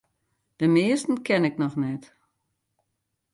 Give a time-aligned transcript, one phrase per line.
[0.55, 2.05] De measten ken ik noch net.